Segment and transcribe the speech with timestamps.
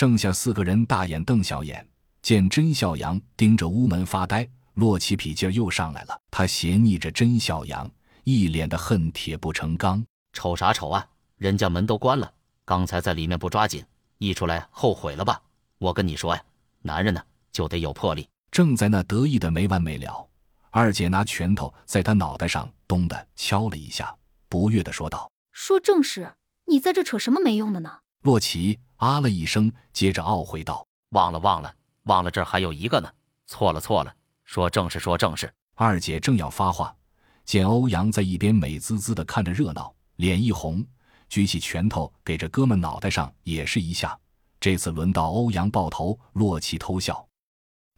[0.00, 1.86] 剩下四个人大眼瞪小眼，
[2.22, 6.18] 见甄孝阳盯着屋门发呆，洛奇痞劲儿又上来了。
[6.30, 7.86] 他斜睨着甄孝阳，
[8.24, 10.02] 一脸的恨铁不成钢。
[10.32, 11.06] 瞅啥瞅啊？
[11.36, 12.32] 人家门都关了，
[12.64, 13.84] 刚才在里面不抓紧，
[14.16, 15.38] 一出来后悔了吧？
[15.76, 16.42] 我跟你说呀，
[16.80, 17.22] 男人呢
[17.52, 18.26] 就得有魄力。
[18.50, 20.26] 正在那得意的没完没了，
[20.70, 24.16] 二姐拿拳头在他脑袋上咚的敲了一下，
[24.48, 26.36] 不悦的说道：“说正事，
[26.68, 33.10] 你在这扯什么没用的呢？”洛奇啊了一声，接着懊悔道：“忘了忘了忘了，这儿还有一个呢！
[33.46, 36.94] 错了错了，说正事说正事。”二姐正要发话，
[37.46, 40.84] 见欧阳在一边美滋滋的看着热闹，脸一红，
[41.30, 44.18] 举起拳头给这哥们脑袋上也是一下。
[44.60, 47.26] 这次轮到欧阳抱头，落气偷笑。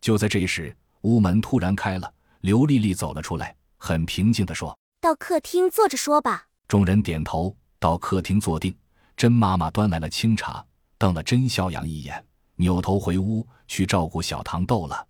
[0.01, 8.73] 就在这时，屋门突然开了，刘丽丽走了出来，很平静的说：“到客厅坐着说吧。”众人点头，到客厅坐定。
[9.17, 10.65] 甄妈妈端来了清茶，
[11.03, 12.25] 瞪了甄孝阳一眼，
[12.55, 15.09] 扭头回屋去照顾小糖豆了。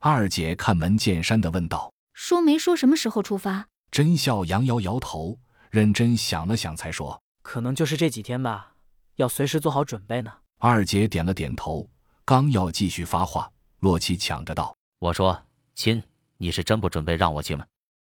[0.00, 5.38] 二姐看门见山的问道：“说没说什么时候出发？”甄孝阳摇摇头，
[5.70, 8.72] 认真想了想，才说：“可能就是这几天吧，
[9.14, 11.88] 要随时做好准备呢。”二姐点了点头，
[12.24, 13.48] 刚要继续发话，
[13.78, 15.40] 洛奇抢着道：“我说
[15.76, 16.02] 亲，
[16.36, 17.64] 你是真不准备让我去吗？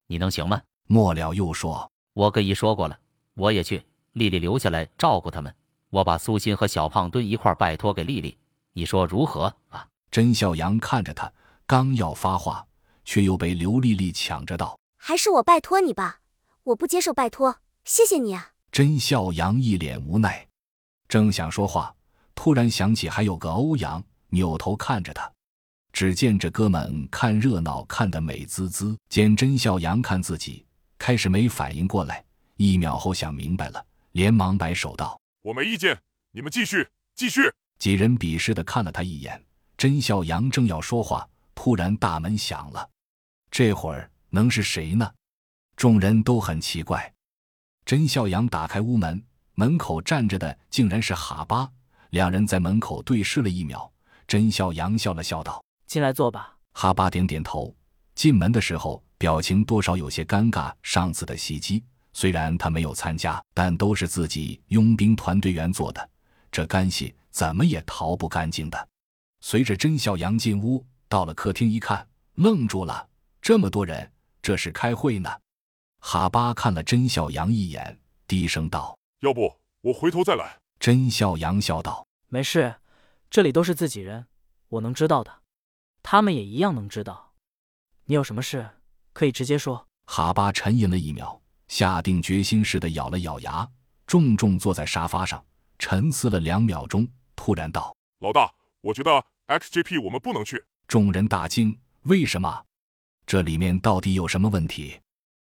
[0.08, 3.00] 你能行吗？”末了又说：“我跟姨说过了，
[3.36, 5.56] 我也去。”丽丽留下来照顾他们，
[5.90, 8.38] 我把苏鑫和小胖墩一块拜托给丽丽，
[8.74, 9.88] 你说如何啊？
[10.12, 11.32] 甄笑阳看着他，
[11.66, 12.66] 刚要发话，
[13.06, 16.20] 却又被刘丽丽抢着道：“还是我拜托你吧，
[16.64, 20.48] 我不接受拜托，谢谢你啊。”甄笑阳一脸无奈，
[21.08, 21.94] 正想说话，
[22.36, 25.32] 突然想起还有个欧阳，扭头看着他，
[25.94, 30.66] 只见这哥们看热闹看得美滋滋，见甄笑阳看自己，
[30.98, 32.24] 开始没反应过来，
[32.58, 33.84] 一秒后想明白了。
[34.12, 35.98] 连忙摆手道：“我没意见，
[36.32, 39.42] 你们继续，继续。”几人鄙视的看了他一眼。
[39.78, 42.90] 甄孝阳正要说话，突然大门响了。
[43.50, 45.10] 这会儿能是谁呢？
[45.78, 47.14] 众人都很奇怪。
[47.86, 49.24] 甄孝阳打开屋门，
[49.54, 51.72] 门口站着的竟然是哈巴。
[52.10, 53.90] 两人在门口对视了一秒。
[54.28, 57.74] 甄孝阳笑了笑道：“进来坐吧。”哈巴点点头。
[58.16, 60.74] 进门的时候，表情多少有些尴尬。
[60.84, 61.86] 上次的袭击。
[62.18, 66.10] 虽然他没有参加，但都是自己佣兵团队员做的，
[66.52, 68.90] 这干系怎么也逃不干净的。
[69.40, 73.08] 随着甄孝阳进屋，到了客厅一看，愣住了，
[73.40, 74.12] 这么多人，
[74.42, 75.30] 这是开会呢。
[76.00, 82.78] 哈巴看了甄孝阳一眼，低声道：“要不我回头再来。”甄孝阳笑道：“没事，
[83.30, 84.26] 这里都是自己人，
[84.70, 85.44] 我能知道的，
[86.02, 87.34] 他们也一样能知道。
[88.06, 88.72] 你有什么事
[89.14, 91.40] 可以直接说。”哈巴沉吟了一秒。
[91.68, 93.68] 下定决心似的咬了咬牙，
[94.06, 95.44] 重重坐在沙发上，
[95.78, 98.52] 沉思了两秒钟，突然道：“老大，
[98.82, 102.66] 我觉得 XGP 我们不能去。”众人大惊：“为什么？
[103.26, 105.00] 这里面到底有什么问题？”